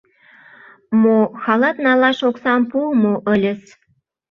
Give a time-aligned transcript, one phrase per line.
[1.01, 3.61] —Мо, халат налаш оксам пуымо ыльыс!